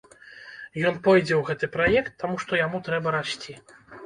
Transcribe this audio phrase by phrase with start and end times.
[0.89, 3.57] Ён пойдзе ў гэты праект, таму што яму трэба расці.